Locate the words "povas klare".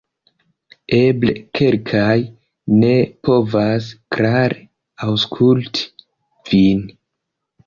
3.35-4.59